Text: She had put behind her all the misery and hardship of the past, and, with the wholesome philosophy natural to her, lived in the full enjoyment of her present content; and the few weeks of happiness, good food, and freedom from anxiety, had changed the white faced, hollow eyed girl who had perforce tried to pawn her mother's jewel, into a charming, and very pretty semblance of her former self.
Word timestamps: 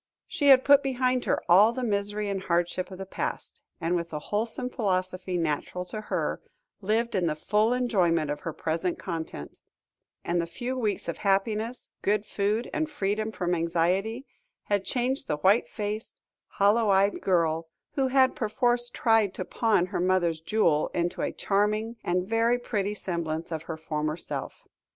She 0.27 0.47
had 0.47 0.65
put 0.65 0.81
behind 0.81 1.25
her 1.25 1.39
all 1.47 1.73
the 1.73 1.83
misery 1.83 2.27
and 2.27 2.41
hardship 2.41 2.89
of 2.89 2.97
the 2.97 3.05
past, 3.05 3.61
and, 3.79 3.95
with 3.95 4.09
the 4.09 4.17
wholesome 4.17 4.67
philosophy 4.67 5.37
natural 5.37 5.85
to 5.85 6.01
her, 6.01 6.41
lived 6.81 7.13
in 7.13 7.27
the 7.27 7.35
full 7.35 7.71
enjoyment 7.71 8.31
of 8.31 8.39
her 8.39 8.51
present 8.51 8.97
content; 8.97 9.59
and 10.25 10.41
the 10.41 10.47
few 10.47 10.75
weeks 10.75 11.07
of 11.07 11.19
happiness, 11.19 11.91
good 12.01 12.25
food, 12.25 12.67
and 12.73 12.89
freedom 12.89 13.31
from 13.31 13.53
anxiety, 13.53 14.25
had 14.63 14.83
changed 14.85 15.27
the 15.27 15.37
white 15.37 15.67
faced, 15.67 16.19
hollow 16.47 16.89
eyed 16.89 17.21
girl 17.21 17.69
who 17.91 18.07
had 18.07 18.35
perforce 18.35 18.89
tried 18.89 19.35
to 19.35 19.45
pawn 19.45 19.85
her 19.85 19.99
mother's 20.01 20.41
jewel, 20.41 20.89
into 20.95 21.21
a 21.21 21.31
charming, 21.31 21.95
and 22.03 22.27
very 22.27 22.57
pretty 22.57 22.95
semblance 22.95 23.51
of 23.51 23.61
her 23.69 23.77
former 23.77 24.17
self. 24.17 24.67